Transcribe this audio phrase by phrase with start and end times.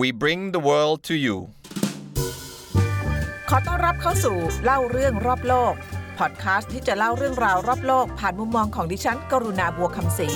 [0.00, 1.36] We bring the world to you
[3.50, 5.74] ขอต้อนรับเข้าสู่เล่าเรื่องรอบโลก
[6.18, 10.28] พอดคาสต์ที่จะเล่าเรื่องราวรอบโลก ผ่านมุมมองของดิฉัน กรุณาบัวคำศรี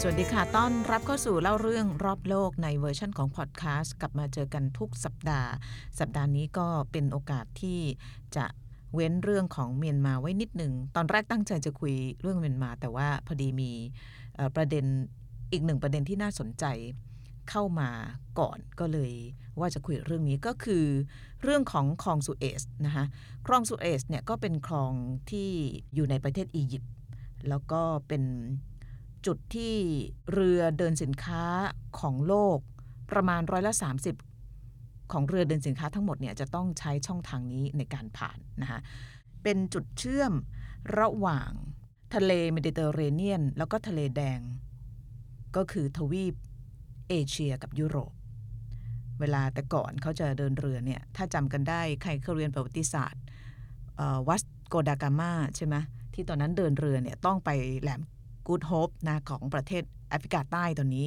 [0.00, 5.50] สวัสดีค่ะ ต้อนรับเข้าสู่เล่าเรื่องรอบโลกในเวอร์ชันของพอดแคสต์กลับมาเจอกันทุกสัปดาห์
[5.98, 7.80] สัปดาห์นี้ก็เป็นโอกาสที่
[8.36, 8.46] จะ
[8.94, 13.70] เว้นเรื่องของเมียนมาไว้นิดหนึ่ง ตอนแรกตั้งใจจะคุยเรื่องเมียนมา แต่ว่าพอดีมี
[14.34, 14.84] เอ่อประเด็น
[15.52, 16.66] อีกหนึ่งประเด็นที่น่าสนใจ
[17.50, 17.90] เข้ามา
[18.38, 19.12] ก่อนก็เลย
[19.58, 20.84] ว่าจะคุยเรื่องนี้ก็คือ
[21.42, 23.04] เรื่องของคลองสุเอซนะคะ
[23.46, 24.92] คลองสุเอซเนี่ยก็เป็นคลอง
[25.30, 25.50] ที่
[25.94, 26.92] อยู่ในประเทศอียิปต์
[27.48, 28.22] แล้วก็เป็น
[29.26, 29.74] จุดที่
[30.32, 31.44] เรือเดินสินค้า
[32.00, 32.58] ของโลก
[33.12, 33.72] ประมาณร้อยละ
[34.42, 38.80] 30 ของเรือเดินสินค้าทั้งหมดเนี่ยจะต้องใช้ช่องทางนี้ในการผ่านนะคะ
[39.42, 40.32] เป็นจุดเชื่อม
[40.98, 41.50] ระหว่าง
[42.14, 44.40] ทะเลเมดิเตอร์เรเนียน แล้วก็ทะเลแดง
[45.56, 46.34] ก็คือทวีป
[47.08, 48.12] เอเชียกับยุโรป
[49.20, 53.22] เวลาแต่ก่อนเขาจะเดินเรือเนี่ย ถ้าจำกันได้ใครเคยเรียนประวัติศาสตร์
[54.28, 55.76] วัสโกดากามาใช่ไหม
[56.14, 57.50] ที่ตอนนั้นเดินเรือเนี่ยต้องไป
[57.82, 58.00] แหลม
[58.46, 61.06] กูดโฮปนะของประเทศแอฟริกาใต้ตอนนี้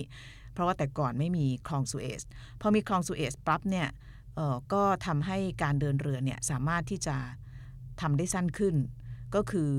[0.53, 2.21] เพราะว่าแต่ก่อนไม่มีคลองสุเอซ
[2.61, 3.87] พอมีคลองสุเอซปั๊บเนี่ย
[4.73, 7.17] ก็ทำให้การเดินเรือเนี่ยสามารถที่จะ
[8.01, 8.75] ทำได้สั้นขึ้น
[9.35, 9.71] ก็คือ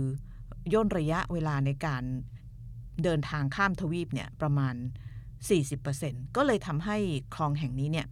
[0.73, 2.03] ย่นระยะเวลาในการ
[3.05, 4.75] เดินทางข้ามทวีปเนี่ยประมาณ
[5.47, 6.97] 40%ก็เลยทำให้
[7.35, 8.07] คลองแห่งนี้เนี่ย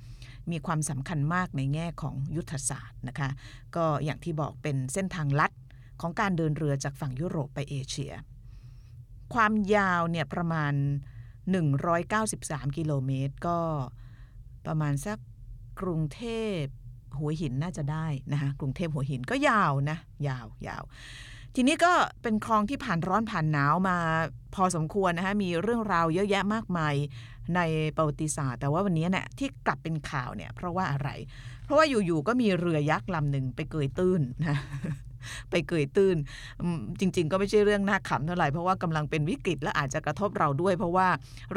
[0.51, 3.31] มีความสำคัญมากในแง่ของยุทธศาสตร์นะคะ
[3.77, 5.53] ก็อย่างที่บอกเป็นเส้นทางลัด
[6.01, 8.13] ของการเดินเรือจากฝั่งยุโรปไปเอเชีย
[9.35, 10.73] ความยาวเนี่ยประมาณ
[11.55, 13.59] 193 กิโลเมตร ก็
[14.67, 15.19] ประมาณสัก
[15.81, 16.23] กรุงเท
[16.59, 16.61] พ
[17.19, 20.83] หัวหินน่าจะได้นะคะกรุงเทพหัวหินก็ยาวนะ ยาวยาว
[21.59, 23.97] ทีนี้ก็เป็นคลองที่ผ่านร้อนผ่านหนาวมา
[24.55, 26.95] พอสมควรนะคะมีเรื่องราวเยอะแยะมากมาย
[27.57, 27.61] ใน
[27.97, 31.09] ประวัติศาสตร์ แต่ว่าวันนี้เนี่ยที่กลับเป็นข่าวเนี่ยเพราะว่าอะไร
[31.65, 34.57] เพราะว่าอยู่ๆก็มีเรือยักษ์ลำหนึ่งไปเกยตื้นนะ
[35.51, 36.17] ไปเกยตื้น
[37.00, 41.09] จริง ๆ ก็ไม่ใช่เรื่องน่าขำเท่าไหร่เพราะว่ากำลังเป็นวิกฤตและอาจจะกระทบเราด้วย เพราะว่า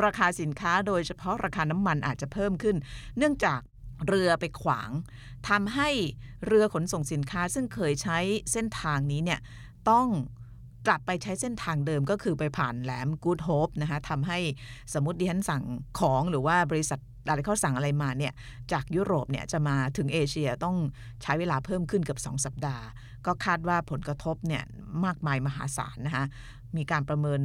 [0.03, 2.75] ราคาสินค้าโดยเฉพาะราคาน้ำมันอาจจะเพิ่มขึ้น
[3.17, 3.59] เนื่องจาก
[4.07, 4.89] เรือไปขวาง
[5.49, 5.89] ทำให้
[6.47, 8.19] เรือขนส่งสินค้าซึ่งเคยใช้
[8.51, 9.39] เส้นทางนี้เนี่ย
[9.89, 10.07] ต้อง
[10.87, 14.37] กลับไปใช้เส้นทางเดิมก็คือไปผ่านแหลมกูดโฮปนะคะทำให้
[14.93, 15.63] สมมติดิฉันสั่ง
[15.99, 18.33] ของหรือว่าบริษัทอะไรเขาสั่งอะไรมาเนี่ย
[18.71, 20.75] จากยุโรปเนี่ยจะมาถึงเอเชียต้อง
[21.23, 22.85] ใช้เวลาเพิ่มขึ้นเกือบ2 สัปดาห์
[23.25, 24.63] ก็คาดว่าผลกระทบเนี่ย
[25.05, 26.25] มากมายมหาศาลนะคะ
[26.77, 27.39] มีการประเมิน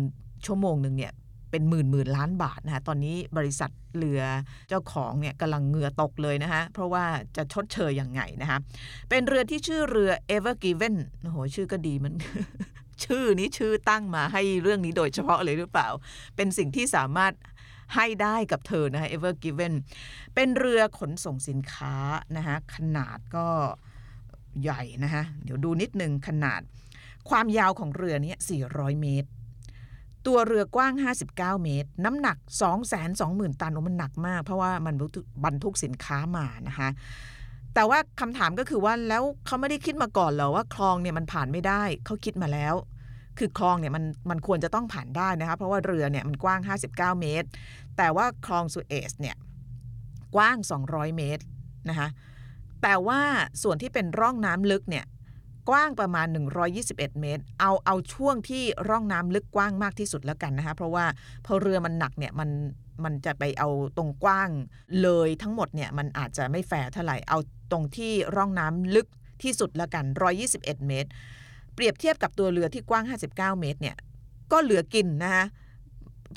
[0.47, 1.13] ชั่วโมงหนึ่งเนี่ย
[1.55, 4.23] เป็นหมื่นหมื่นล้านบาทนะคะตอนนี้บริษัทเรือ
[4.69, 7.05] เจ้าของเนี่ยกำลังเหงื่อตกเลยนะคะเพราะว่า
[7.37, 8.59] จะชดเชยยังไงนะคะ
[9.09, 12.15] เป็นเรือที่ชื่อเรือ Ever Given โอ้โหชื่อก็ดีมัน
[13.05, 15.89] ชื่อนี้ชื่อตั้งมาให้เรื่องนี้โดยเฉพาะเลยหรือเปล่า
[16.37, 17.33] เป็นสิ่งที่สามารถ
[17.95, 19.75] ให้ได้กับเธอนะคะ Ever Given
[20.35, 21.97] เป็นเรือขนส่งสินค้า
[22.37, 23.49] นะคะขนาดก็
[24.63, 26.61] ใหญ่นะคะเดี๋ยวดูนิดนึงขนาด
[27.31, 28.39] ความยาวของเรือเนี่ย
[28.69, 29.31] 400 เมตร
[30.27, 30.93] ตัวเรือกว้าง
[31.35, 32.37] 59 เมตร น้ำหนัก
[32.99, 34.95] 220,000 ตันโอ้มันหนักมาก เพราะว่ามัน
[35.45, 36.89] บรรทุกสินค้ามานะคะ
[37.75, 42.75] แต่ว่าคำถามก็คือว่าแล้วเขาไม่ได้คิดมาก่อนเหรอว่าคลองเนี่ยมันผ่านไม่ได้เขาคิดมาแล้ว
[43.39, 46.61] คือคลองเนี่ยมันมันควรจะต้องผ่านได้นะคะเพราะว่าเรือเนี่ยมันกว้าง
[46.91, 47.49] 59 เมตร
[47.97, 49.37] แต่ว่าคลองสุเอซเนี่ย
[50.35, 50.57] กว้าง
[50.89, 51.45] 200 เมตร
[51.89, 52.09] นะคะ
[52.83, 53.21] แต่ว่า
[53.63, 55.05] ส่วนที่เป็นร่องน้ำลึกเนี่ย
[55.69, 56.27] กว้างประมาณ
[56.73, 61.05] 121 เมตร เอาเอาช่วงที่ร่องน้ำลึกกว้างมากที่สุดแล้วกันนะคะ เพราะว่า
[61.47, 62.51] พอเรือมันหนักเนี่ยมัน
[63.05, 64.51] มันจะไปเอาตรงกว้าง
[65.03, 67.39] เลยทั้งหมดเนี่ยมันอาจจะไม่แฟร์เท่าไหร่เอา
[67.73, 69.09] ตรงที่ร่องน้ำลึก
[69.43, 70.05] ที่สุดแล้วกัน
[70.47, 71.09] 121 เมตร
[71.75, 73.97] เปรียบเทียบกับตัวเรือที่กว้าง 59 เมตรเนี่ย
[74.53, 75.45] ก็เหลือกินนะคะ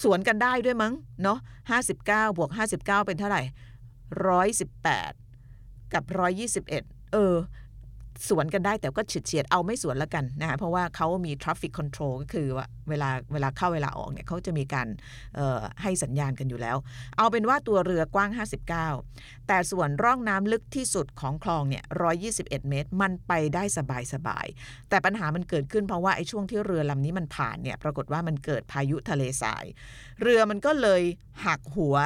[0.03, 0.93] สวนกันได้ด้วยมั้ง
[1.23, 1.39] เนาะ
[1.87, 3.41] 59บวก59 เป็นเท่าไหร่
[5.07, 6.03] 118 กับ
[6.57, 7.35] 121 เออ
[8.29, 14.87] สวนกันได้แต่ก็เฉียดเฉียดเอาไม่สวนแล้วกันนะคะเพราะว่าเขามี traffic control ก็คือว่าเวลาเวลาเข้าเวลาออกเนี่ยเขาจะมีการ
[15.81, 16.77] ให้สัญญาณกันอยู่แล้ว
[17.17, 18.31] เอาเป็นว่าตัวเรือกว้าง
[18.87, 21.83] 59 แต่ส่วนร่องน้ำลึกที่สุดของคลองเนี่ย
[22.27, 23.63] 121 เมตร มันไปได้
[24.13, 29.65] สบายๆแต่ปัญหามันเกิดขึ้นเพราะว่าไอ้ช่วงที่เรือลำนี้มันผ่านเนี่ยปรากฏว่ามันเกิดพายุทะเลทราย
[30.21, 31.01] เรือมันก็เลย
[31.45, 31.97] หักหัว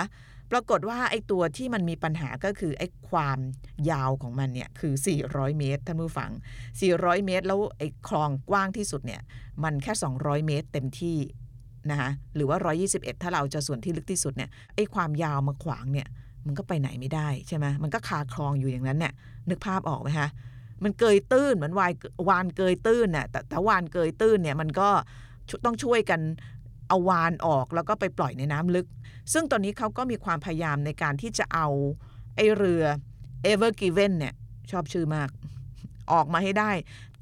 [0.51, 3.39] ปรากฏว่าไอ้ตัวที่มันมีปัญหาก็คือไอ้ความ
[3.91, 4.93] ยาวของมันเนี่ยคือ
[5.25, 6.31] 400 เมตรท่านผู้ฟัง
[6.77, 9.21] 400 เมตร แล้วไอ้คลองกว้างที่สุดเนี่ย
[9.63, 11.17] มันแค่ 200 เมตรเต็มที่
[11.91, 12.57] นะคะหรือว่า
[12.91, 16.07] 121 ถ้าเราจะส่วนที่ลึกที่สุดเนี่ยไอ้ความยาวมาขวางเนี่ย
[16.45, 19.13] มันก็ไปไหนไม่ได้ใช่ไหมมันก็คาคลองอยู่อย่างนั้นเนี่ย
[19.49, 20.29] นึกภาพออกไหมคะ
[20.83, 21.91] มันเกยตื้นเหมือนวาย
[22.29, 24.89] วานเกยตื้นน่ะแต่แต่วานเกยตื้นเนี่ยมันก็
[25.65, 26.21] ต้องช่วยกัน
[26.91, 28.87] เอาวานออกแล้วก็ไปปล่อยในน้ำลึก
[29.33, 31.67] ซึ่งตอนนี้เขาก็มีความพยายามในการที่จะเอา
[32.35, 32.83] ไอเรือ
[33.51, 34.33] Ever Given เนี่ย
[34.71, 35.29] ชอบชื่อมาก
[36.13, 36.71] ออกมาให้ได้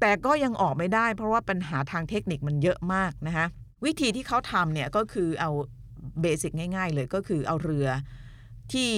[0.00, 3.46] แต่ก็ยังออกไม่ได้ เพราะว่าปัญหาทางเทคนิคมันเยอะมากนะคะ
[3.84, 5.50] วิธีที่เขาทำเนี่ยก็คือเอา
[6.20, 7.88] เบสิกง่าย ๆ เลยก็คือเอาเรือ
[8.72, 8.90] ที่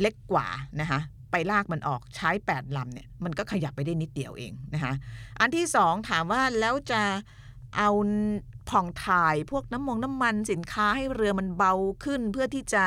[0.00, 0.46] เล็กกว่า
[0.80, 1.00] นะคะ
[1.30, 4.94] ไปลากมันออกใช้ 8 ลำเนี่ยมันก็ขยับไปได้นิดเดียวเองนะคะ
[5.40, 7.02] อันที่สองถามว่าแล้วจะ
[7.76, 7.90] เอา
[8.70, 11.72] ผ่องถ่ายพวกน้ำมงน้ำมันสินค้าให้เรือมันเบา
[12.04, 12.82] ขึ้น เพื่อที่จะ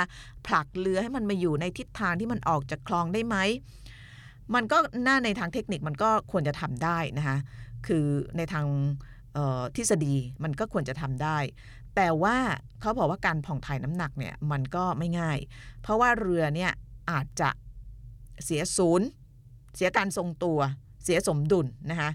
[0.47, 3.35] ผลักเรือให้มันมาอยู่ในทิศทางที่มันออกจากคลองได้ไหม
[4.55, 7.37] มันก็หน้าในทางเทคนิคมันก็ควรจะทำได้นะคะ
[7.87, 8.05] คือ
[8.37, 8.65] ในทาง
[9.75, 11.37] ทฤษฎีมันก็ควรจะทำได้
[11.95, 12.37] แต่ว่า
[12.81, 15.37] เขาบอกว่าการผ่องถ่ายน้ำหนักเนี่ยมันก็ไม่ง่าย
[15.81, 16.71] เพราะว่าเรือเนี่ย
[17.11, 17.49] อาจจะ
[18.43, 19.07] เสียศูนย์
[19.75, 20.59] เสียการทรงตัว
[21.03, 22.09] เสียสมดุลนะคะ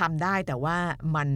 [0.00, 0.76] ทำได้แต่ว่า
[1.16, 1.28] มัน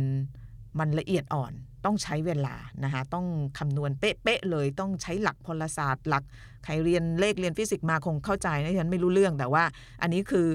[0.79, 1.53] มันละเอียดอ่อน
[1.85, 2.55] ต้องใช้เวลา
[2.85, 3.26] นะคะต้อง
[3.59, 6.25] คำนวณเป๊ะๆเลยต้องใช้หลักพลศาสตร์หลัก
[6.65, 9.65] ใครเรียนเลขเรียนฟิสิกส์มาคงเข้าใจนะฉันไม่รู้เรื่องแต่ว่า
[10.03, 10.47] อันนี้คือ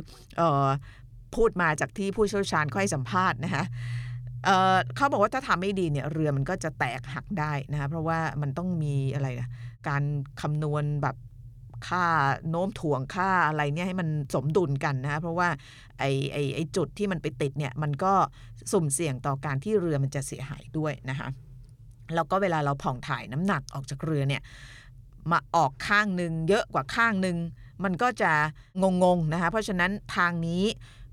[0.41, 0.67] ออ
[1.35, 3.65] พูดมาจากที่ผู้เชี่ยวชาญค่อยสัมภาษณ์นะคะ
[4.45, 9.49] เเขาบอกว่าถ้าทำไม่ดีเนี่ยเรือมันก็จะแตกหักได้นะคะเพราะว่ามันต้องมีอะไรนะ
[9.87, 10.03] การ
[10.41, 11.15] คำนวณแบบ
[11.87, 12.05] ค่า
[12.49, 15.49] โน้มถ่วงค่าอะไรเนี่ยให้มันสมดุลกันนะเพราะว่า
[15.99, 18.13] ไอ้ไอ้ไอ้จุดที่มันไปติดเนี่ยมันก็
[18.71, 21.29] สุ่มเสี่ยงต่อการที่เรือมันจะเสียหายด้วยนะคะ
[22.15, 24.41] แล้วก็เวลาเราผ่องถ่ายน้ำหนักออกจากเรือเนี่ย
[25.31, 27.37] มาออกข้างหนึ่งเยอะกว่าข้างหนึ่ง
[27.83, 28.31] มันก็จะ
[29.03, 30.63] งงๆนะคะเพราะฉะนั้นทางนี้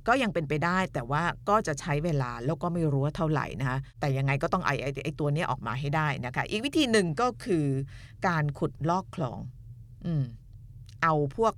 [0.09, 7.67] ก็ยังเป็นไปได้แต่ว่าก็จะใช้เวลาแล้วก็ไม่รู้ว่าเท่าไหร่นะคะแต่ยังไงก็ต้องไอไอไอตัวนี้ออกมาให้ได้นะคะ อีกวิธีหนึ่งก็คือ
[8.27, 9.39] การขุดลอกคลอง
[10.07, 10.25] อืม
[11.03, 11.55] เอาพวก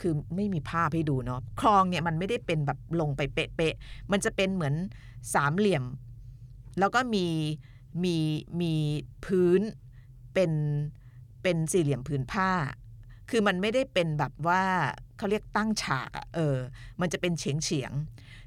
[0.00, 4.74] คือไม่มีภาพให้ดูเนาะคลองเนี่ยมันไม่ได้เป็นแบบลงไปเป๊ะๆมันจะเป็นเหมือน
[5.34, 5.84] สามเหลี่ยม
[6.78, 7.26] แล้วก็มี
[8.04, 8.16] มี
[8.60, 8.72] มี
[9.24, 9.60] พื้น
[10.34, 10.52] เป็น
[11.42, 12.50] เป็นสี่เหลี่ยมพื้นผ้า
[13.30, 14.62] คือมันไม่ได้เป็นแบบว่า
[15.18, 16.56] เขาเรียกตั้งฉากอะเออ
[17.00, 17.92] มันจะเป็นเฉียงเฉียง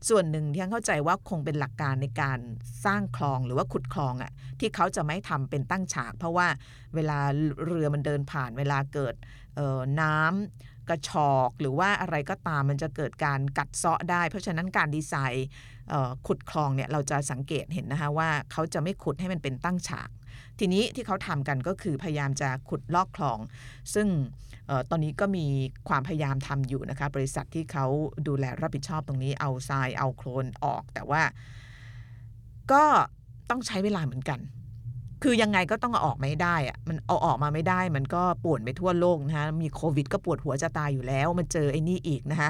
[0.10, 2.40] ส่วนหนึ่งที่เข้าใจว่าคงเป็นหลักการในการ
[2.86, 6.48] สร้างคลองหรือว่าขุดคลองอะที่เขาจะไม่ทำเป็นตั้งฉาก เพราะว่า
[6.96, 7.20] เวลา
[7.66, 9.16] เรือมันเดินผ่านเวลาเกิด
[10.02, 15.48] น้ำกระชอกหรือว่าอะไรก็ตามมันจะเกิดการกัดเซาะได้ เพราะฉะนั้นการดีไซน์
[16.28, 20.10] ขุดคลองเนี่ยเราจะสังเกตเห็นนะคะว่าเขาจะไม่ขุดให้มันเป็นตั้งฉาก
[20.60, 23.40] ทีนี้ที่เขาทำกันก็คือพยายามจะขุดลอกคลอง
[23.94, 24.08] ซึ่ง
[24.90, 25.46] ตอนนี้ก็มี
[25.90, 27.86] ความพยายามทำอยู่นะคะ บริษัทที่เขา
[28.28, 31.22] ดูแลรับผิดชอบตรงนี้เอาทรายเอาโคลนออก แต่ว่า
[32.72, 32.84] ก็
[33.50, 34.40] ต้องใช้เวลาเหมือนกัน
[35.24, 42.50] คือยังไงก็ต้องเอาออกไม่ได้อะมันเอาออกมาไม่ได้ มันก็ปวนไปทั่วโลกนะคะมีโควิด ก็ปวดหัวจะตายอยู่แล้ว มันเจอไอ้นี่อีกนะคะ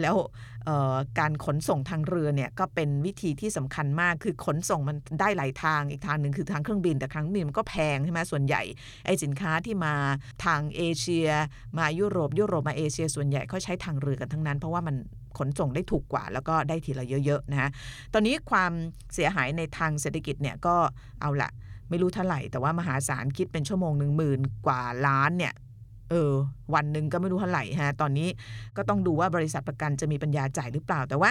[0.00, 0.16] แล้ว
[1.18, 8.62] การขนส่งทางเรือเนี่ยก็เป็นวิธีที่สำคัญมาก คือขนส่งมันได้หลายทาง อีกทางหนึ่งคือทางเครื่องบิน แต่ครั้งบินมันก็แพงใช่ไหมส่วนใหญ่
[9.06, 9.94] ไอ้สินค้าที่มา
[10.44, 11.28] ทางเอเชีย
[11.78, 14.96] มายุโรป ยุโรปมาเอเชีย ส่วนใหญ่เขาใช้ทางเรือกันทั้งนั้น เพราะว่ามัน
[15.38, 17.68] ขนส่งได้ถูกกว่า แล้วก็ได้ทีละเยอะๆนะคะ
[18.12, 18.72] ตอนนี้ความ
[19.14, 20.76] เสียหายในทางเศรษฐกิจเนี่ยก็
[21.22, 21.50] เอาละ
[21.90, 25.54] ไม่รู้เท่าไหร่ แต่ว่ามหาศาลคิดเป็นชั่วโมงหนึ่งหมื่นกว่าล้านเนี่ย
[26.10, 26.32] เออ
[26.74, 28.28] วันหนึ่งก็ไม่รู้เท่าไหร่ฮะตอนนี้
[28.76, 31.30] ก็ต้องดูว่าบริษัทประกันจะมีปัญญาจ่ายหรือเปล่าแต่ว่า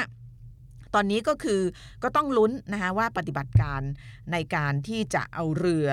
[0.95, 1.61] ตอนนี้ก็คือ
[2.03, 3.81] ก็ต้องลุ้นนะคะว่าปฏิบัติการ
[4.31, 5.87] ในการที่จะเอาเรือ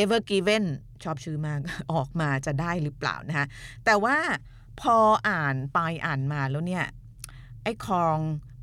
[0.00, 0.64] Ever Given
[1.04, 1.58] ชอบชื่อมาก
[1.92, 3.46] ออกมาจะได้หรือเปล่านะคะ
[3.84, 4.16] แต่ว่า
[4.80, 4.96] พอ
[5.28, 6.84] อ่านไปอ่านมาแล้วเนี่ย
[7.62, 8.18] ไอ้คลอง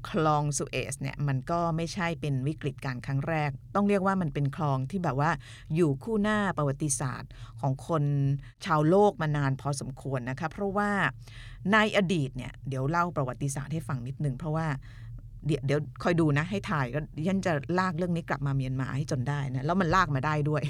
[0.09, 5.31] คลองสุเอซเนี่ยมันก็ไม่ใช่เป็นวิกฤตการครั้งแรก ต้องเรียกว่ามันเป็นคลองที่แบบว่า
[5.75, 7.31] อยู่คู่หน้าประวัติศาสตร์
[7.61, 8.03] ของคน
[8.65, 10.91] ชาวโลกมานานพอสมควรนะคะเพราะว่า
[11.71, 14.67] ในอดีตเนี่ยเดี๋ยวเล่าประวัติศาสตร์ให้ฟังนิดนึงเพราะว่า
[15.45, 20.61] เดี๋ยวเดี๋ยวคอยดูนะให้ถ่ายก็ยันจะลากเรื่องนี้กลับมาเมียนมาให้จนได้นะแล้วมันลากมาได้ด้วย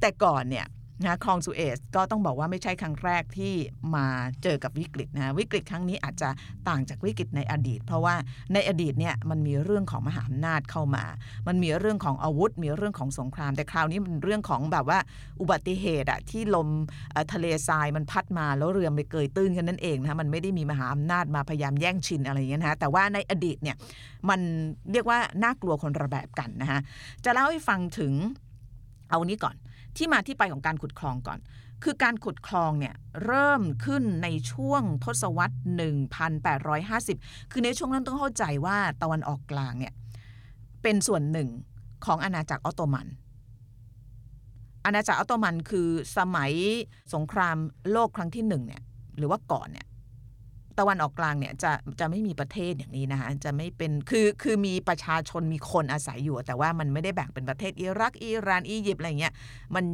[0.00, 0.66] แต่ก่อนเนี่ย
[1.02, 3.54] นะคลองสุเอซก็ต้องบอกว่าไม่ใช่ครั้งแรกที่
[3.94, 4.06] มา
[4.42, 6.28] เจอกับวิกฤตนะวิกฤตครั้งนี้อาจจะ
[6.68, 8.14] ต่างจากวิกฤตในอดีต เพราะว่า
[8.54, 11.04] ในอดีตเนี่ยมันมีเรื่องของมหาอำนาจเข้ามา
[11.46, 14.98] มันมีเรื่องของอาวุธ มีเรื่องของสงคราม แต่คราวนี้มันเรื่องของแบบว่า
[15.40, 16.68] อุบัติเหตุอะที่ลม
[17.32, 23.76] ทะเลทรายมันพัดมาแล้วเรือไปเกยตื้นกันนั่นเองนะมันไม่ได้มีมหาอำนาจมาพยายามแย่งชินอะไรอย่างเงี้ยนะแต่ว่าในอดีตเนี่ย
[24.28, 24.40] มัน
[24.92, 26.78] เรียกว่าน่ากลัวคนระแบบกันนะคะ
[27.24, 28.12] จะเล่าให้ฟังถึง
[29.10, 29.56] เอานี้ก่อน
[29.96, 31.38] ที่มาที่ไปของการขุดคลองก่อน
[31.84, 35.56] คือการขุดคลองเนี่ยเริ่มขึ้นในช่วงทศวรรษ
[36.72, 39.94] 1850 คือในช่วงนั้นต้องเข้าใจว่าตะวันออกกลางเนี่ย
[40.82, 41.48] เป็นส่วนหนึ่ง
[42.04, 43.06] ของอาณาจักรออตโตมัน
[44.84, 46.52] อาณาจักรออตโตมันคือสมัย
[47.14, 47.56] สงคราม
[47.90, 48.82] โลกครั้งที่หนึ่งเนี่ย
[49.18, 49.86] หรือว่าก่อนเนี่ย
[50.78, 59.34] ตะวันออกกลางเนี่ยจะจะไม่มีประเทศอย่างนี้นะคะจะไม่เป็นคือคือมีประชาชนมีคนอาศัยอยู่ แต่ว่ามันไม่ได้แบ่งเป็นประเทศอิรักอิหร่านอียิปต์อะไรเงี้ย
[59.74, 59.84] มัน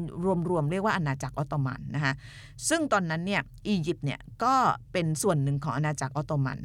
[0.49, 2.13] รวมๆเรียกว่าอาณาจักรออตโตมันนะคะ
[2.69, 4.55] ซึ่งตอนนั้นเนี่ยอียิปต์เนี่ยก็
[4.93, 6.59] เป็นส่วนหนึ่งของอาณาจักรออตโตมัน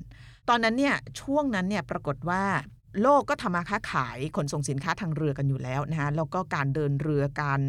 [0.50, 2.44] ตอนนั้นเนี่ยช่วงนั้นเนี่ยปรากฏว่า
[3.02, 7.62] โลกก็ทำมาค้าขายขนส่งสินค้าทางเรือกันอยู่แล้วนะคะแล้วก็การเดินเรือการ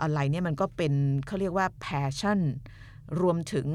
[0.00, 0.92] อะไรเนี่ยมันก็เป็น
[1.26, 2.40] เขาเรียกว่า passion
[3.20, 3.66] รวมถึง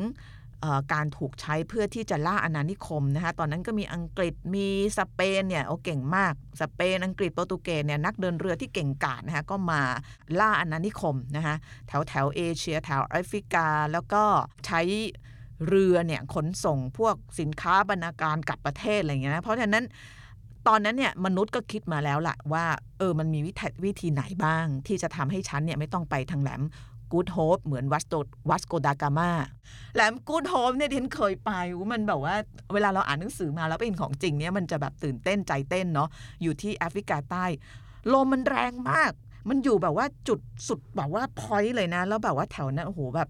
[0.93, 4.67] การถูกใช้เพื่อที่จะล่าอาณานิคมนะคะตอนนั้นก็มีอังกฤษมี
[4.97, 9.81] สเปนเนี่ยโอ้เก่งมากสเปนอังกฤษโปรตุเกสเนี่ยนักเดินเรือที่เก่งกาจนะคะก็มา
[10.39, 11.55] ล่าอาณานิคมนะคะ
[11.87, 14.23] แถวแถวเอเชียแถวแอฟริกา แล้วก็
[14.65, 14.81] ใช้
[15.67, 19.85] เรือเนี่ยขนส่งพวกสินค้าบรรณาการกลับประเทศอะไรเงี้ยนะเพราะฉะนั้น
[20.67, 22.65] ตอนนั้นเนี่ยมนุษย์ก็คิดมาแล้วล่ะว่า
[22.97, 26.61] เออมันมีวิธีวิธีไหนบ้าง ที่จะทำให้ฉันเนี่ยไม่ต้องไปทางแหลม
[27.13, 28.13] กูดโฮปเหมือนวัสโต
[28.49, 29.29] วัสโกดากามา
[29.95, 31.51] แหลมกูดโฮปเนี่ยที่นเคยไป
[31.93, 32.35] มันแบบว่า
[32.73, 36.09] เวลาเราอ่านหนังสือมาแล้วเป็นของจริงเนี่ยมันจะแบบตื่นเต้นใจเต้นเนาะ
[36.43, 37.45] อยู่ที่แอฟริกาใต้
[38.13, 39.11] ลมมันแรงมาก
[39.49, 43.29] มันอยู่แบบว่าจุดสุดแบบว่า point เลยนะ แล้วแบบว่าแถวนั้นโอ้โหแบบ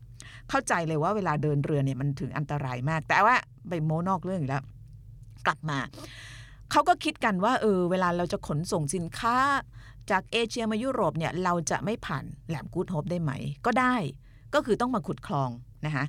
[0.49, 3.35] เข้าใจเลยว่าเวลาเดินเรือเนี่ยมันถึงอันตรายมาก แต่ว่า
[3.69, 4.63] ไปโม้นอกเรื่องอีกแล้ว
[5.45, 5.79] กลับมา
[6.71, 9.35] เขาก็คิดกันว่า เออ เวลาเราจะขนส่งสินค้า
[10.11, 13.31] จากเอเชียมายุโรปเนี่ยเราจะไม่ผ่านแหลมกูดโฮปได้ไหม
[13.65, 13.95] ก็ได้
[14.53, 15.49] ก็คือต้องมาขุดคลอง
[15.85, 16.05] นะคะ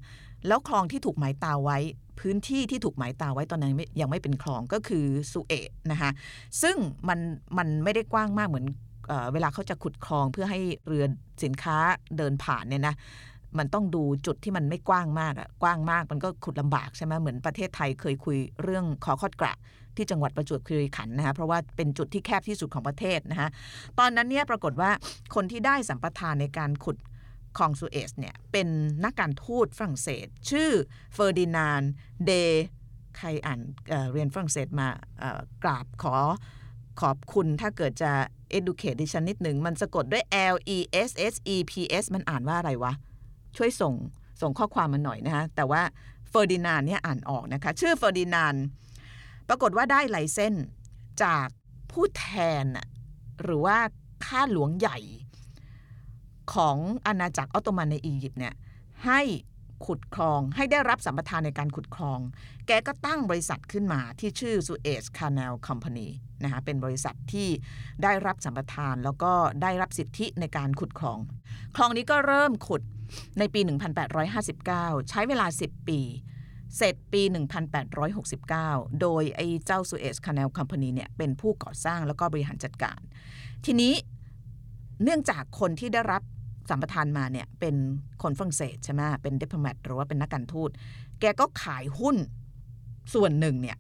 [0.47, 1.79] แล้วคลองที่ถูกหมายตาไว้
[2.21, 6.11] พื้นที่ที่ถูกหมายตาไว้ตอนนั้นยังไม่เป็นคลองก็คือสุเอะนะคะ
[6.63, 6.77] ซึ่ง
[7.09, 7.19] มัน
[7.59, 8.67] มันไม่ได้กว้างมากเหมือน
[9.09, 11.05] เอเวลาเขาจะขุดคลองเพื่อให้เรือ
[11.43, 11.77] สินค้า
[12.17, 12.95] เดินผ่านเนี่ยนะ
[13.59, 19.55] มันต้องดูจุดที่มันไม่กว้างมากอะกว้างมากมันก็ขุดลำบากใช่ไหมเหมือนประเทศไทยเคยคุยเรื่องคอคอดกระ
[19.97, 23.49] ที่จังหวัดประจวบคีรีขันธ์นะคะเพราะว่าเป็นจุดที่แคบที่สุดของประเทศนะคะ
[23.99, 24.91] ตอนนั้นเนี่ยปรากฏว่า
[25.35, 26.97] คนที่ได้สัมปทานในการขุด
[27.59, 28.69] คลองสุเอซเนี่ยเป็น
[29.05, 30.71] นักการทูตฝรั่งเศส ชื่อ
[31.15, 31.83] เฟอร์ดินาน
[32.27, 32.33] เด
[33.17, 34.89] ใครอ่านเเรียนฝรั่งเศสมา
[35.63, 36.17] กราบขอ
[37.01, 38.13] ขอบคุณถ้าเกิดจะ
[38.59, 42.93] educate ดิฉันนิดหนึ่ง มันสะกดด้วย L E S S E P S มันอ่านว่าอะไรวะ
[43.57, 43.95] ช่วยส่ง
[44.41, 45.83] ส่งข้อความมาหน่อยนะคะแต่ว่า
[46.29, 48.55] เฟอร์ดินานเนี่ยอ่านออกนะคะ ชื่อเฟอร์ดินาน
[49.49, 50.55] ปรากฏว่าได้ license
[51.23, 51.47] จาก
[51.93, 52.27] ผู้แท
[52.63, 52.65] น
[53.43, 53.79] หรือว่า
[54.27, 54.99] ข้าหลวงใหญ่
[56.55, 58.55] ของอาณาจักรออตโตมันในอียิปต์เนี่ย
[59.07, 59.21] ให้
[59.87, 62.19] ขุดคลองให้ได้รับสัมปทานในการขุดคลอง
[62.67, 66.09] แกก็ตั้งบริษัทขึ้นมาที่ชื่อ Suez Canal Company
[66.43, 67.49] นะคะเป็นบริษัทที่
[68.03, 69.33] ได้รับสัมปทานแล้วก็
[69.63, 71.19] ได้รับสิทธิในการขุดคลอง
[71.77, 72.83] คลองนี้ก็เริ่มขุด
[73.39, 73.61] ในปี
[74.35, 76.01] 1859 ใช้เวลา 10 ปี
[76.77, 77.23] เสร็จปี
[78.11, 83.01] 1869 โดยไอ้เจ้า Suez Canal Company เนี่ยเป็นผู้ก่อสร้างแล้วก็บริหารจัดการ
[83.65, 83.95] ทีนี้
[85.03, 86.23] เนื่องจากคนที่ได้รับ
[86.71, 87.75] สัมปทานมาเนี่ยเป็น
[88.23, 90.71] คนฝรั่งเศสใช่ไหมเป็นเดิปโมตหรือว่าเป็นนักการทูต
[91.21, 92.17] แกก็ขายหุ้น
[93.15, 93.79] ส่วนหนึ่งเนี่ย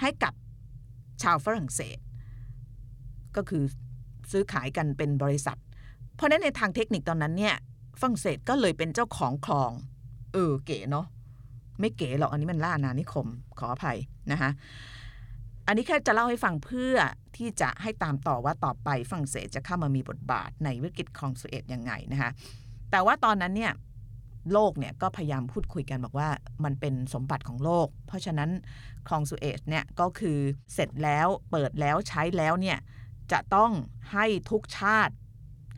[0.00, 0.34] ให้กับ
[1.22, 1.98] ชาวฝรั่งเศส
[3.36, 3.62] ก็คือ
[4.30, 5.58] ซื้อขายกันเป็นบริษัท
[6.14, 7.56] เพราะนั้นในทางเทคนิคตอนนั้นเนี่ย
[8.00, 9.70] ฝรั่งเศสก็เลยเป็นเจ้าของคลอง
[10.32, 11.06] เออเก๋เนาะ
[11.80, 13.26] ไม่เก๋หรอกอันนี้มันล่านานิคม
[13.58, 13.98] ขออภัย
[14.32, 14.50] นะคะ
[15.66, 16.96] อันนี้แค่จะเล่าให้ฟังเพื่อ
[17.36, 22.30] ที่จะให้ตามต่อว่าต่อไปฝรั่งเศสจะเข้ามามีบทบาทในวิกฤตคลองสุเอตยังไงนะคะ
[22.90, 23.72] แต่ว่าตอนนั้นเนี่ย
[24.52, 26.28] โลกเนี่ยก็พยายามพูดคุยกันบอกว่า
[26.64, 28.50] มันเป็นสมบัติของโลก เพราะฉะนั้น
[29.06, 30.38] คลองสุเอตเนี่ยก็คือ
[30.74, 32.78] เสร็จแล้วเปิดแล้วใช้แล้วเนี่ย
[33.32, 33.70] จะต้อง
[34.12, 35.14] ให้ทุกชาติ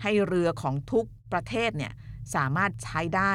[0.03, 1.93] ให้เรือของทุกประเทศเนี่ย
[2.35, 3.35] สามารถใช้ได้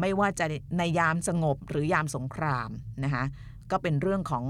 [0.00, 0.46] ไม่ว่าจะ
[0.78, 2.68] ในยามสงบหรือยามสงคราม
[3.04, 3.24] นะคะ
[3.70, 4.44] ก็เป็นเรื่องของ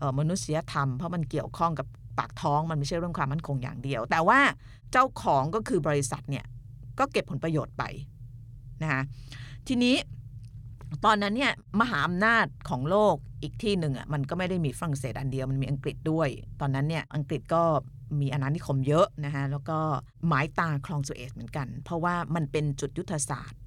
[0.00, 1.86] ออมนุษยธรรม เพราะมันเกี่ยวข้องกับ
[2.18, 4.40] ปากท้องมันไม่ใช่เรื่องความมั่นคงอย่างเดียว แต่ว่า
[4.92, 6.44] เจ้าของก็คือบริษัทเนี่ย
[6.98, 7.84] ก็เก็บผลประโยชน์ไป
[8.82, 9.02] นะคะ
[9.66, 9.96] ทีนี้
[11.04, 16.28] ตอนนั้นเนี่ยมหาอำนาจของโลกอีกที่หนึ่งอะมันก็ไม่ได้มีฝรั่งเศสอันเดียวมันมีอังกฤษด้วย
[16.60, 17.62] ตอนนั้นเนี่ยอังกฤษก็
[18.20, 19.78] มีอาณานิคมเยอะนะคะแล้วก็
[20.26, 23.58] หมายตาคลองสุเอตเหมือนกัน เพราะว่ามันเป็นจุดยุทธศาสตร์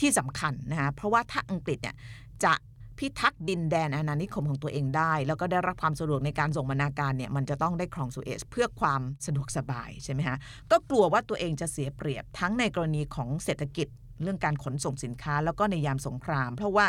[0.00, 1.96] ที่สำคัญนะคะเพราะว่าถ้าอังกฤษเนี่ย
[2.44, 2.54] จะ
[2.98, 10.36] พิทักษ์ดินแดนอาณานิคมของตัวเองได้ แล้วก็ได้รับความสะดวกในการส่งบรรณาการเนี่ยมันจะต้องได้ครองสุเอซเพื่อความสะดวกสบายใช่ไหมคะ
[10.70, 13.88] ก็กลัวว่าตัวเองจะเสียเปรียบทั้งในกรณีของเศรษฐกิจ
[14.22, 16.86] เรื่องการขนส่งสินค้าแล้วก็ในยามสงคราม เพราะว่า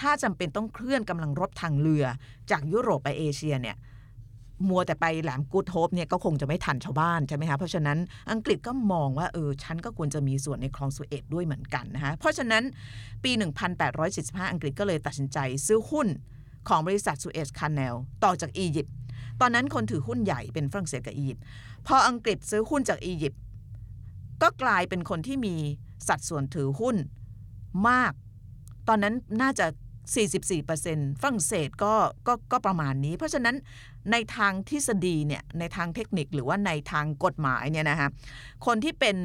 [0.00, 2.04] ถ้าจำเป็นต้องเคลื่อนกำลังรบทางเรือ
[2.50, 3.76] จากยุโรปไปเอเชียเนี่ย
[4.68, 7.98] มัวแต่ไปแหลมกูดโฮปเนี่ยก็คงจะไม่ทันชาวบ้านใช่ไหมคะเพราะฉะนั้น
[8.32, 12.62] อังกฤษก็มองว่าเออฉันก็ควรจะมีส่วนในคลองสุเอตด้วยเหมือนกันนะคะเพราะฉะนั้น
[13.24, 13.30] ปี
[13.90, 16.08] 1875 อังกฤษก็เลยตัดสินใจซื้อหุ้น
[16.68, 18.94] ของบริษัทสุเอตคานาลต่อจากอียิปต์
[19.40, 21.42] ตอนนั้นคนถือหุ้นใหญ่เป็นฝรั่งเศสกับอียิปต์
[21.86, 23.40] พออังกฤษซื้อหุ้นจากอียิปต์
[24.42, 25.54] ก็กลายเป็นคนที่มี
[26.08, 26.96] สัดส่วนถือหุ้น
[27.88, 28.12] มาก
[28.88, 29.66] ตอนนั้นน่าจะ
[30.24, 31.94] 44%ฝรั่งเศสก็
[32.26, 33.56] ก็ก็ประมาณนี้ เพราะฉะนั้น
[34.12, 38.08] ในทางทฤษฎีเนี่ยในทางเทคนิคหรือว่าในทางกฎหมายเนี่ยนะคะ
[38.66, 39.16] คนที่เป็น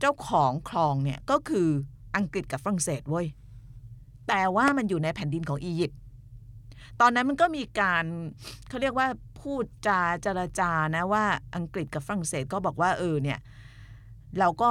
[0.00, 1.68] เจ้าของคลองเนี่ยก็คือ
[2.16, 3.26] อังกฤษกับฝรั่งเศสเว้ย
[4.28, 5.98] แต่ว่ามันอยู่ในแผ่นดินของอียิปต์
[7.00, 8.04] ตอนนั้นมันก็มีการ
[8.68, 9.08] เขาเรียกว่า
[9.40, 11.24] พูดจาจรจานะว่า
[11.56, 13.38] อังกฤษกับฝรั่งเศสก็บอกว่าเออเนี่ย
[14.38, 14.70] เราก็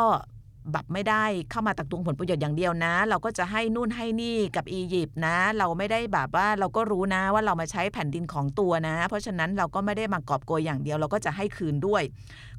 [0.71, 12.03] แบบไม่ได้เข้ามาตักตวงผลประโยชน์อย่างเดียวนะ เราก็จะให้นู่นให้นี่กับอียิปต์นะ เราไม่ได้แบบว่าเราก็รู้นะว่าเรามาใช้แผ่นดินของตัวนะ เพราะฉะนั้นเราก็ไม่ได้มากอบโกยอย่างเดียว เราก็จะให้คืนด้วย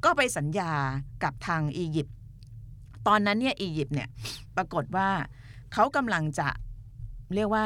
[0.03, 0.71] ก็ไปสัญญา
[1.23, 2.15] กับทางอียิปต์
[3.07, 4.09] ตอนนั้นเนี่ยอียิปต์เนี่ย
[4.57, 5.09] ปรากฏว่า
[5.73, 6.47] เขากำลังจะ
[7.35, 7.65] เรียกว่า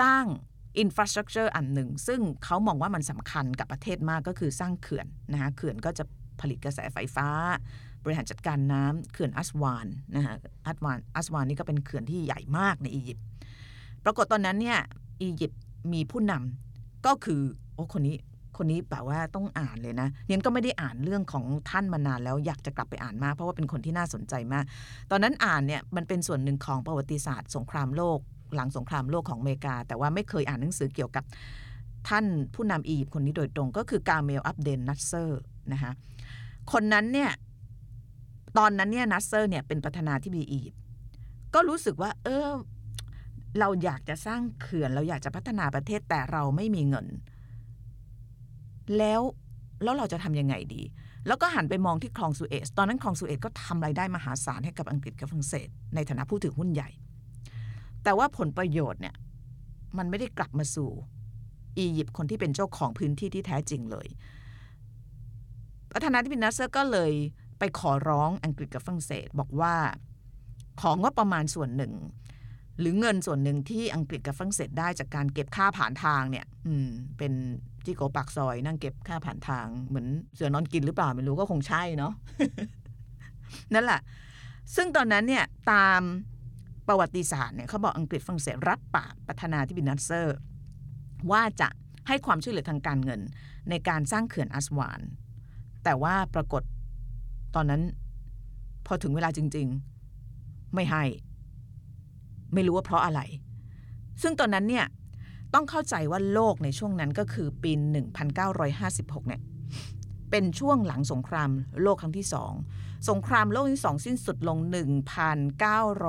[0.00, 0.24] สร้าง
[0.78, 6.04] อินฟราสตรักเจอร์อันหนึ่ง ซึ่งเขามองว่ามันสำคัญกับประเทศมากก็คือสร้างเขื่อนนะคะเขื่อนก็จะ
[6.40, 7.28] ผลิตกระแสไฟฟ้า
[8.04, 10.34] บริหารจัดการน้ำเขื่อนอัสวานนะคะ
[10.66, 13.24] อัสวานอัสวานนี่ก็เป็นเขื่อนที่ใหญ่มากในอียิปต์
[14.04, 14.78] ปรากฏตอนนั้นเนี่ย
[15.22, 15.60] อียิปต์
[15.92, 17.40] มีผู้นำก็คือ
[17.74, 18.16] โอ้คนนี้
[18.56, 24.64] คนนี้แบบว่าต้องอ่านเลยนะเนียนก็ไม่ได้อ่านเรื่องของท่านมานานแล้วอยากจะกลับไปอ่านมาก เพราะว่าเป็นคนที่น่าสนใจมาก
[25.10, 28.18] ตอนนั้นอ่านเนี่ยมันเป็นส่วนหนึ่งของประวัติศาสตร์ สงครามโลก
[28.54, 31.24] หลังสงครามโลกของอเมริกา แต่ว่าไม่เคยอ่านหนังสือเกี่ยวกับ
[32.08, 35.40] ท่านผู้นำอียิปต์คนนี้โดยตรงก็คือกาเมลอับเดนนัสเซอร์
[35.72, 35.92] นะคะ
[36.72, 37.30] คนนั้นเนี่ย
[38.58, 40.82] ตอนนั้นเนี่ยนัสเซอร์เนี่ยเป็นประธานาธิบดีอียิปต์
[41.54, 42.48] ก็รู้สึกว่า เออ
[43.58, 47.06] เราอยากจะสร้างเขื่อน เราอยากจะพัฒนาประเทศแต่เราไม่มีเงิน
[48.98, 49.20] แล้ว
[49.82, 50.82] แล้วเราจะทำยังไงดี
[51.26, 56.90] แล้วก็หันไปมองที่คลองสุเอซตอนนั้นคลองสุเอซก็ทำรายได้มหาศาลให้กับอังกฤษกับฝรั่งเศส ในฐานะผู้ถือหุ้นใหญ่
[58.04, 59.14] แต่ว่าผลประโยชน์เนี่ย
[59.98, 60.90] มันไม่ได้กลับมาสู่
[61.78, 64.06] อียิปต์คนที่เป็นเจ้าของพื้นที่ที่แท้จริงเลย
[65.92, 67.12] ประธานาธิบดีนัสเซอร์ก็เลย
[67.60, 69.74] ไปขอร้องอังกฤษกับฝรั่งเศสบอกว่า
[70.80, 71.92] ของงบประมาณส่วนหนึ่ง
[72.80, 76.88] หรือเงินส่วนหนึ่งที่อังกฤษกับฝรั่งเศสได้จากการเก็บค่าผ่านทางเนี่ย อืม
[77.18, 77.32] เป็น
[77.84, 82.12] จิโกปากซอยนั่งเก็บค่าผ่านทางเหมือนเสือนอนกินหรือเปล่าไม่รู้ก็คงใช่เนาะ
[83.74, 84.00] นั่นแหละ
[84.76, 86.00] ซึ่งตอนนั้นเนี่ยตาม
[86.88, 90.36] ประวัติศาสตร์เนี่ยเขาบอกอังกฤษฝรั่งเศสรับปากประธานาธิบดีนัสเซอร์
[91.30, 91.68] ว่าจะ
[92.08, 93.20] ให้ความช่วยเหลือทางการเงิน
[93.70, 95.00] ในการสร้างเขื่อนอัสวาน
[95.84, 96.62] แต่ว่าปรากฏ
[97.54, 97.82] ตอนนั้น
[98.86, 99.66] พอถึงเวลาจริง
[100.20, 101.04] ๆ ไม่ให้
[102.54, 103.20] ไม่รู้ว่าเพราะอะไร
[104.22, 104.86] ซึ่งตอนนั้นเนี่ย
[105.54, 107.72] ต้องเข้าใจว่าโลกในช่วงนั้นก็คือปี
[108.50, 109.40] 1956 เนี่ย
[110.30, 111.50] เป็นช่วงหลังสงคราม
[111.82, 112.52] โลกครั้งที่สอง
[113.10, 114.58] สงครามโลกที่สองสิ้นสุดลง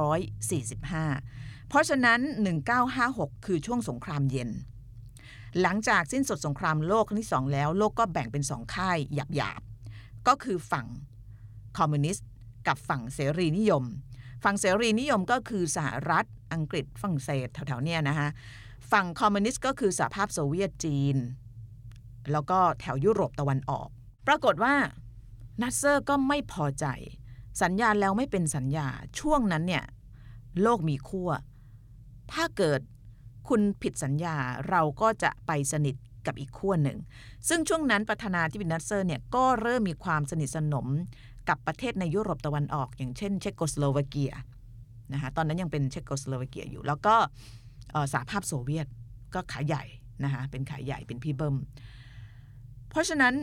[0.10, 2.20] 1945 เพราะฉะนั้น
[2.84, 4.50] 1956 คือช่วงสงครามเย็น
[5.62, 8.98] หลังจากสิ้นสุดสงครามโลกครั้งที่สองแล้ว โลกก็แบ่งเป็นสองค่าย
[9.36, 10.88] หยาบๆ ก็คือฝั่ง
[11.78, 12.28] คอมมิวนิสต์
[12.68, 13.84] กับฝั่งเสรีนิยม
[14.44, 18.30] ฝั่งเสรีนิยมก็คือสหรัฐอังกฤษฝรั่งเศสแถวๆเนี้ยนะคะ
[18.92, 21.18] ฝั่งคอมมิวนิสต์ก็คือสหภาพโซเวียตจีน
[22.32, 23.88] แล้วก็แถวยุโรปตะวันออก
[24.28, 24.76] ปรากฏว่า
[25.62, 26.86] นัสเซอร์ก็ไม่พอใจ
[27.62, 28.88] สัญญาแล้วไม่เป็นสัญญา
[29.20, 29.86] ช่วงนั้นเนี่ย
[30.62, 31.30] โลกมีขั้ว
[32.32, 32.80] ถ้าเกิด
[33.50, 34.36] คุณผิดสัญญา
[34.70, 36.98] เราก็จะไปสนิทกับอีกขั้วหนึ่ง
[37.50, 40.88] ซึ่งช่วงนั้นประธานาธิบดีนัสเซอร์เนี่ยก็เริ่มมีความสนิทสนม
[41.50, 44.34] กับประเทศในยุโรปตะวันออก อย่างเช่น เชโกสโลวาเกีย
[45.14, 47.16] นะคะตอนนั้นยังเป็นเชโกสโลวาเกียอยู่ แล้วก็
[48.14, 48.88] สหภาพโซเวียต
[49.34, 49.84] ก็ขายใหญ่
[50.24, 51.56] นะคะเป็นขายใหญ่เป็นพี่เบิ้ม
[52.90, 53.34] เพราะฉะนั้น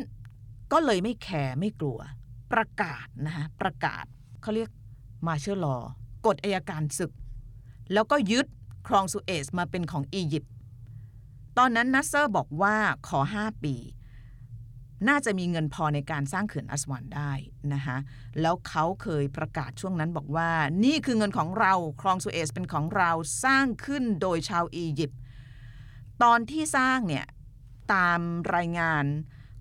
[0.73, 1.99] ก็เลยไม่ care ไม่กลัว
[2.53, 4.05] ประกาศนะคะประกาศ
[4.43, 4.71] เขาเรียก
[5.27, 5.77] martial law
[6.27, 7.13] กฎอัยการศึก
[7.93, 8.47] แล้วก็ยึด
[8.89, 10.53] คลองสุเอซมาเป็นของอียิปต์
[11.59, 12.77] ตอนนั้นนัสเซอร์บอกว่า
[13.09, 13.75] ขอ 5 ปี
[15.09, 17.33] น่าจะมีเงินพอในการสร้างเขื่อนอัสวานได้
[17.75, 17.97] นะคะ
[18.41, 20.51] แล้วเขาเคยประกาศช่วงนั้นบอกว่า
[20.85, 23.11] นี่คือเงินของเราคลองสุเอซเป็นของเรา
[23.45, 25.19] สร้างขึ้นโดยชาวอียิปต์
[26.23, 27.27] ตอนที่สร้างเนี่ย
[27.95, 28.21] ตาม
[28.55, 29.05] รายงาน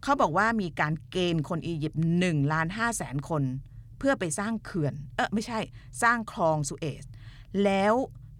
[0.04, 3.44] เขาบอกว่ามีการเกณฑ์คนอียิปต์1ล้าน5แสนคน
[3.98, 5.60] เพื่อไปสร้างเขื่อน เออไม่ใช่
[6.04, 7.04] สร้างคลองสุเอซ
[7.64, 7.94] แล้ว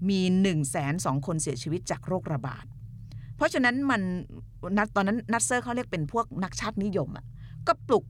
[0.10, 2.66] มี1นึ่งแสนสองคนเสียชีวิตจากโรคระบาด
[3.38, 4.02] เพราะฉะนั้นมัน
[4.78, 7.26] นัตอนนั้นนัทเซอร์เขาเรียกเป็นพวกนักชาตินิยมอะ
[7.68, 8.04] ก็ปลุก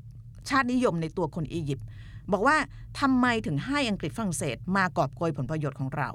[0.50, 1.86] ชาตินิยมในตัวคนอียิปต์
[2.32, 2.58] บอกว่า
[3.00, 6.10] ทำไมถึงให้อังกฤษฝรั่งเศส มากอบโกยผลประโยชน์ของเรา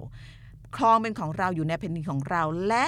[0.77, 2.87] คลองเป็นของเราอยู่ในแผ่นดินของเราและ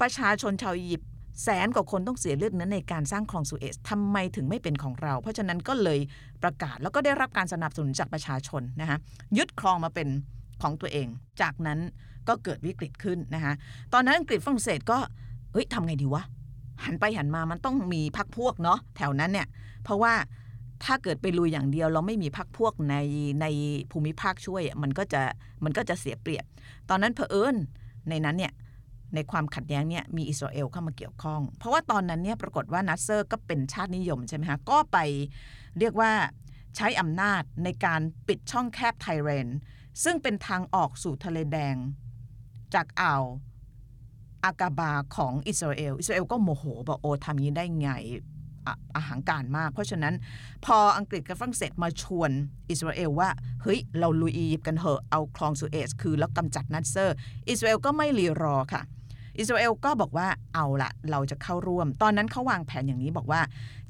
[0.00, 1.10] ประชาชนชาวอียิปต์
[1.42, 5.98] แสนกว่าคนต้องเสียเลือดนั้นในการสร้างคลองสุเอซทำไมถึงไม่เป็นของเรา เพราะฉะนั้นก็เลย
[6.42, 8.98] ประกาศแล้วก็ได้รับการสนับสนุนจากประชาชนนะคะ
[9.36, 10.08] ยึดคลองมาเป็น
[10.64, 11.08] ของตัวเอง
[11.40, 11.78] จากนั้น
[12.28, 13.54] ก็เกิดวิกฤตขึ้นนะคะ
[13.92, 14.98] ตอนนั้นอังกฤษฝรั่งเศสก็
[15.52, 16.22] เฮ้ยทำไงดีวะ
[16.84, 19.48] หันไปหันมามันต้องมีพักพวกเนาะแถวนั้นเนี่ย
[19.84, 20.14] เพราะว่า
[20.84, 22.96] ถ้าเกิดไปลุยอย่างเดียว เราไม่มีพักพวกใน
[23.40, 23.46] ใน
[23.92, 25.22] ภูมิภาคช่วยมันก็จะ
[25.64, 26.44] มันก็จะเสียเปรียบ
[26.88, 27.56] ตอนนั้นเพอเอิญ
[28.08, 28.52] ในนั้นเนี่ย
[29.14, 34.98] ในความขัดแย้งเนี่ยมีอิสราเอลเข้ามาเกี่ยวข้อง เพราะว่าตอนนั้นเนี่ยปรากฏว่านัสเซอร์ก็เป็นชาตินิยมใช่ไหมคะก็ไป
[35.78, 36.12] เรียกว่า
[36.76, 39.48] ใช้อำนาจในการปิดช่องแคบไทแรน
[40.02, 41.76] ซึ่งเป็นทางออกสู่ทะเลแดง
[42.74, 43.24] จากอ่าว
[44.44, 47.90] อากาบาของอิสราเอล อิสราเอลก็โมโหบอกโอ้ทำอย่างนี้ได้ไง
[48.66, 50.14] อหังการมาก เพราะฉะนั้น
[50.64, 52.30] พออังกฤษกับฝรั่งเศสมาชวน
[52.70, 53.28] อิสราเอลว่า
[53.62, 57.16] เฮ้ย เราลุยอียิปต์กันเถอะเอาคลองสุเอซคืนแล้วกำจัดนัสเซอร์
[57.48, 58.82] อิสราเอลก็ไม่รีรอค่ะ
[59.38, 63.40] อิสราเอลก็บอกว่าเอาละเราจะเข้าร่วม ตอนนั้นเขาวางแผนอย่างนี้บอกว่า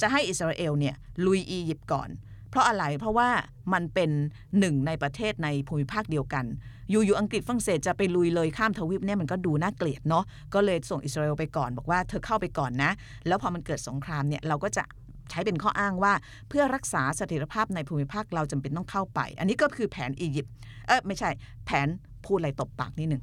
[0.00, 2.08] จะให้อิสราเอลเนี่ยลุยอียิปต์ก่อน
[2.54, 3.28] เพราะอะไรเพราะว่า
[3.72, 4.10] มันเป็น
[4.58, 6.44] หนึ่งในประเทศในภูมิภาคเดียวกัน
[6.90, 12.90] อยู่ๆอังกฤษฝรั่งเศสจะไปลุยเลยข้ามทวีปเนี่ยมันก็ดูน่าเกลียดเนาะก็เลยส่งอิสราเอลไปก่อน บอกว่าเธอเข้าไปก่อนนะ
[13.26, 14.84] แล้วพอมันเกิดสงครามเนี่ยเราก็จะ
[15.30, 16.12] ใช้เป็นข้ออ้างว่า
[16.48, 20.52] เพื่อรักษาเสถียรภาพในภูมิภาคเราจำเป็นต้องเข้าไป อันนี้ก็คือแผนอียิปต์
[20.86, 21.30] เออไม่ใช่
[21.66, 21.88] แผน
[22.26, 23.22] พูดอะไรตบปากนิดหนึ่ง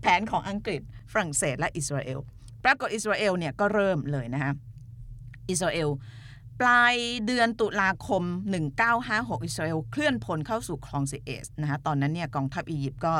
[0.00, 0.80] แผนของอังกฤษ
[1.12, 2.18] ฝรั่งเศสและอิสราเอล
[2.64, 4.52] ปรากฏอิสราเอลเนี่ยก็เริ่มเลยนะคะ
[5.50, 5.88] อิสราเอล
[6.62, 6.96] ปลาย
[7.26, 8.22] เดือนตุลาคม
[8.84, 13.14] 1956 อิสราเอลเคลื่อนพลเข้าสู่คลองซีเอสนะคะตอนนั้นเนี่ยกองทัพอียิปต์ก็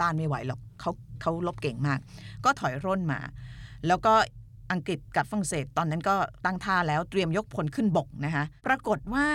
[0.00, 1.98] ต้านไม่ไหวหรอกเขาเขาลบเก่งมาก
[2.44, 3.20] ก็ถอยร่นมา
[3.86, 4.14] แล้วก็
[4.72, 9.26] อังกฤษกับฝรั่งเศสตอนนั้นก็ตั้งท่าแล้วเตรียมยกพลขึ้นบกนะคะปรากฏว่า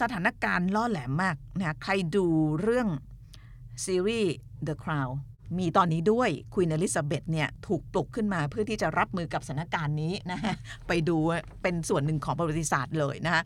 [0.00, 2.26] สถานการณ์ล่อแหลมมากนะคะใครดู
[2.62, 2.88] เรื่อง
[3.84, 4.34] ซีรีส์
[4.66, 5.12] The Crown
[5.58, 10.54] มีตอนนี้ด้วย Queen Elizabeth เนี่ยถูกปลุกขึ้นมาเพื่อที่จะรับมือกับสถานการณ์นี้นะฮะ
[10.88, 11.16] ไปดู
[11.62, 13.42] เป็นส่วนหนึ่งของประวัติศาสตร์เลยนะคะ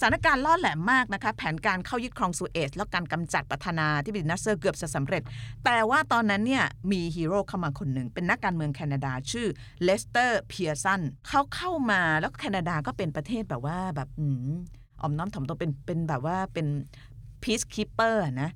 [0.00, 5.22] สถานการณ์ล่อแหลมมากนะคะแผนการเข้ายึดครองสุเอซแล้วการกำจัดประธานาธิบดีนัสเซอร์เกือบจะสำเร็จ
[5.64, 9.46] แต่ว่าตอนนั้นเนี่ยมีฮีโร่เข้ามาคนหนึ่งเป็นนักการเมืองแคนาดาชื่อ
[9.82, 14.50] เลสเตอร์เพียร์สันเขาเข้ามาแล้วแคนาดาก็เป็นประเทศแบบว่าแบบอืม
[15.02, 16.66] อมน้อมถ่อมตนเป็นเป็นแบบว่าเป็น
[17.42, 18.50] peacekeeper นะ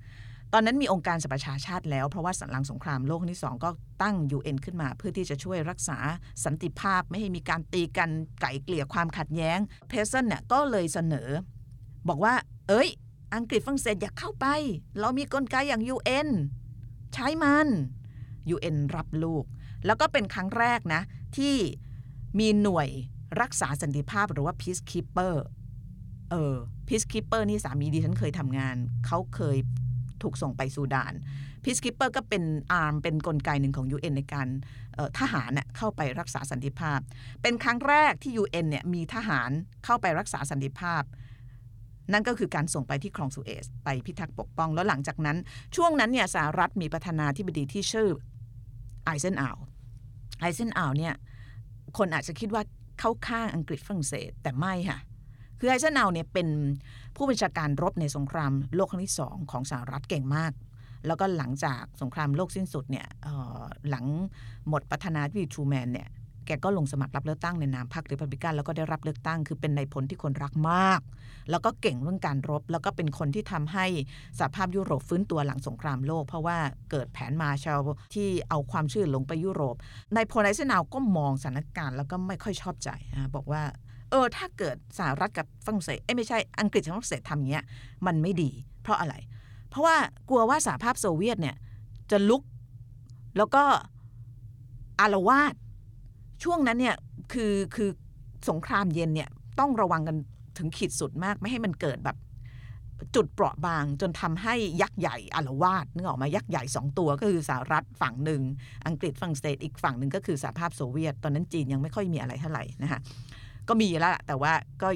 [0.53, 3.71] ตอนนั้นมีองค์การสหประชาชาติแล้ว เพราะว่าสันหลังสงครามโลกครั้งที่สองก็
[4.03, 5.99] ตั้ง UN ขึ้นมาเพื่อที่จะช่วยรักษา
[6.45, 11.29] สันติภาพไม่ให้มีการตีกันไก่เกลี่ยความขัดแย้งเพสเซนเนี่ยก็เลยเสนอ
[12.09, 12.35] บอกว่า
[12.69, 12.89] เอ้ย
[13.35, 14.47] อังกฤษฝรั่งเศสอย่าเข้าไป
[15.01, 16.29] เรามีกลไกอย่าง UN
[17.15, 17.69] ใช้มัน
[18.55, 19.45] UN รับลูก
[19.87, 21.03] แล้วก็เป็นครั้งแรกนะ
[21.37, 21.55] ที่
[22.39, 22.89] มีหน่วย
[23.41, 25.35] รักษาสันติภาพหรือว่า peacekeeper
[26.31, 26.57] เออ
[26.89, 29.59] peacekeeper นี่สามีดิฉันเคยทำงาน เขาเคย
[30.23, 31.13] ถูกส่งไปซูดาน
[31.63, 34.49] peacekeeper ก็เป็นอาร์มเป็นนกลไกหนึ่งของ UN ในการ
[35.19, 37.01] ทหารเน่ยเข้าไปรักษาสันติภาพ
[37.43, 39.51] เป็นครั้งแรกที่ UN เนี่ยมีทหาร
[39.85, 41.03] เข้าไปรักษาสันติภาพ
[42.13, 45.37] นั่นก็คือการส่งไปที่คลองสุเอซไปพิทักษ์ปกป้อง แล้วหลังจากนั้น
[45.77, 48.09] ช่วงนั้นเนี่ยสหรัฐมีประธานาธิบดีที่ชื่อ
[49.05, 49.57] ไอเซนอาว
[50.41, 51.15] ไอเซนอาวเนี่ย
[51.99, 52.63] คนอาจจะคิดว่า
[53.01, 54.99] เข้าข้างอังกฤษฝรั่งเศสแต่ไม่ค่ะ
[55.61, 56.49] คือไอเซนเอาเนี่ยเป็น
[57.17, 60.53] ผู้บัญชาการรบในสงครามโลกครั้งที่สองของสหรัฐเก่งมาก
[61.07, 63.07] แล้วก็หลังจากสงครามโลกสิ้นสุดเนี่ย
[63.91, 64.05] หลัง
[64.69, 66.09] หมดประธานาธิบดีทรูแมนเนี่ย
[66.47, 71.01] แกก็ลงสมัครรับเลือกตั้งในนามพรรคริพับลิกันแล้วก็ได้รับเลือกตั้งคือเป็นนายพลที่คนรักมาก
[71.51, 73.87] แล้วก็เก่งเรื่องการรบ แล้วก็เป็นคนที่ทำให้
[74.39, 76.59] สหภาพยุโรปฟื้นตัวหลังสงครามโลก เพราะว่า
[76.91, 79.77] เกิดแผนมาชลล์ที่เอาความช่วยเหลือลงไปยุโรป
[80.15, 82.91] นายพลไอเซนาวก็มองสถานการณ์แล้วก็ไม่ค่อยชอบใจ
[83.35, 83.63] บอกว่า
[84.11, 87.65] เออถ้าเกิดสหรัฐกับฝรั่งเศสเอไม่ใช่อังกฤษกับฝรั่งเศสทำอย่างเงี้ย
[88.07, 88.51] มันไม่ดี
[88.83, 89.15] เพราะอะไร
[89.69, 89.97] เพราะว่า
[90.29, 91.57] กลัวว่าสหภาพโซเวียตเนี่ย
[92.11, 92.43] จะลุก
[93.37, 93.63] แล้วก็
[95.01, 95.55] อารวาส
[96.45, 96.97] ช่วงนั้นเนี่ย
[97.33, 97.91] คือคือ
[98.49, 99.29] สงครามเย็นเนี่ย
[99.61, 100.17] ต้องระวังกัน
[100.59, 102.17] ถึงขีดสุดมากไม่ให้มันเกิดแบบ
[103.15, 108.43] จุดเปราะบางจนทำให้ยักษ์ใหญ่อารวาสนึกออกมายักษ์ใหญ่สองตัวก็คือสหรัฐฝั่งหนึ่ง
[108.87, 113.01] อังกฤษฝรั่งเศสอีกฝั่งหนึ่งก็คือสหภาพโซเวียต ตอนนั้นจีนยังไม่ค่อยมีอะไรเท่าไหร่นะคะ
[113.69, 114.53] ก็มีแล้วแต่ว่า
[114.83, 114.89] ก็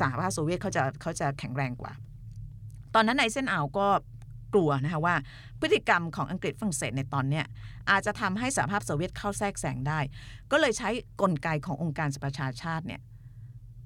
[0.00, 1.92] สหภาพโซเวียตเขาจะเขาจะแข็งแรงกว่า
[2.94, 3.86] ตอนนั้นในเส้นอ่าวก็
[4.54, 5.14] กลัวนะคะว่า
[5.60, 7.44] พฤติกรรมของอังกฤษฝรั่งเศสในตอนเนี้ย
[7.90, 10.00] อาจจะทำให้สหภาพโซเวียตเข้าแทรกแซงได้
[10.50, 10.88] ก็เลยใช้
[11.22, 13.00] กลไกขององค์การสหประชาชาติเนี่ย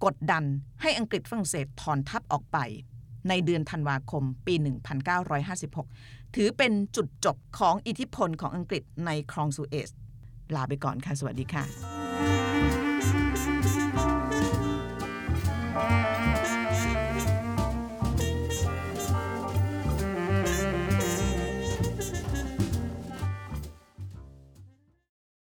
[0.04, 0.44] กดดัน
[0.82, 2.58] ให้อังกฤษฝรั่งเศสถอนทัพออกไป
[3.28, 4.54] ในเดือนธันวาคมปี
[5.24, 9.90] 1956 ถือเป็นจุดจบของอิทธิพลของอังกฤษในคลองสุเอซ
[10.54, 12.45] ลาไปก่อนค่ะ สวัสดีค่ะ